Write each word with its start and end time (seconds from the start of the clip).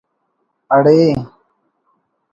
اڑے 0.75 0.99